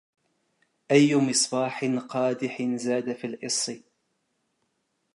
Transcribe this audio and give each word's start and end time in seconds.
أيُّ 0.91 1.15
مصباح 1.15 1.85
قادحٍ 2.09 2.61
زاد 2.75 3.13
في 3.13 3.27
الإص 3.27 3.71